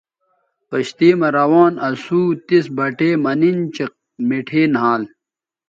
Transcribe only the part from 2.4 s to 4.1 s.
تس بٹے مہ نِن چہء